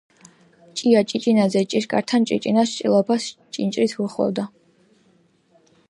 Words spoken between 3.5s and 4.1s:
ჭინჭრით